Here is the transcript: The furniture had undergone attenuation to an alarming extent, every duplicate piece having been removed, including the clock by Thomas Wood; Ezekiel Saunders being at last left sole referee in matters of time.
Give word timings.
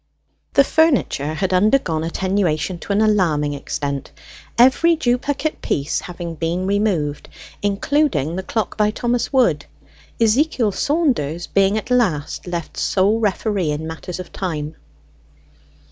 The 0.53 0.63
furniture 0.63 1.35
had 1.35 1.53
undergone 1.53 2.03
attenuation 2.03 2.79
to 2.79 2.91
an 2.91 3.01
alarming 3.01 3.53
extent, 3.53 4.09
every 4.57 4.95
duplicate 4.95 5.61
piece 5.61 5.99
having 6.01 6.33
been 6.33 6.65
removed, 6.65 7.29
including 7.61 8.35
the 8.35 8.41
clock 8.41 8.75
by 8.77 8.89
Thomas 8.89 9.31
Wood; 9.31 9.67
Ezekiel 10.19 10.71
Saunders 10.71 11.45
being 11.45 11.77
at 11.77 11.91
last 11.91 12.47
left 12.47 12.77
sole 12.77 13.19
referee 13.19 13.69
in 13.69 13.85
matters 13.85 14.19
of 14.19 14.33
time. 14.33 14.75